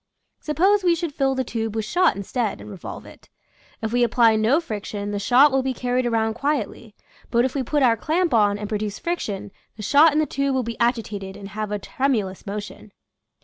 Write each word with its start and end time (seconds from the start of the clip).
Sup 0.39 0.57
pose 0.57 0.83
we 0.83 0.95
should 0.95 1.13
fill 1.13 1.35
the 1.35 1.43
tube 1.43 1.75
with 1.75 1.85
shot 1.85 2.15
instead, 2.15 2.59
and 2.59 2.71
revolve 2.71 3.05
it. 3.05 3.29
If 3.83 3.93
we 3.93 4.01
apply 4.03 4.35
no 4.35 4.59
friction 4.59 5.11
the 5.11 5.19
shot 5.19 5.51
will 5.51 5.61
be 5.61 5.75
carried 5.75 6.07
around 6.07 6.33
quietly, 6.33 6.95
but 7.29 7.45
if 7.45 7.53
we 7.53 7.61
put 7.61 7.83
our 7.83 7.95
clamp 7.95 8.33
on 8.33 8.57
and 8.57 8.67
produce 8.67 8.97
friction 8.97 9.51
the 9.77 9.83
shot 9.83 10.11
in 10.11 10.17
the 10.17 10.25
tube 10.25 10.55
will 10.55 10.63
be 10.63 10.79
agitated 10.79 11.37
and 11.37 11.49
have 11.49 11.71
a 11.71 11.77
tremu 11.77 12.25
lous 12.25 12.47
motion. 12.47 12.91